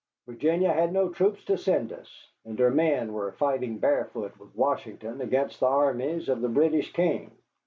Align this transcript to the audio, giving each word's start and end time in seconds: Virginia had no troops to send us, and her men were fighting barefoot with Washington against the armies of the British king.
Virginia 0.25 0.73
had 0.73 0.91
no 0.91 1.09
troops 1.09 1.45
to 1.45 1.55
send 1.55 1.93
us, 1.93 2.27
and 2.43 2.57
her 2.57 2.71
men 2.71 3.13
were 3.13 3.33
fighting 3.33 3.77
barefoot 3.77 4.33
with 4.39 4.55
Washington 4.55 5.21
against 5.21 5.59
the 5.59 5.67
armies 5.67 6.27
of 6.27 6.41
the 6.41 6.49
British 6.49 6.91
king. 6.91 7.29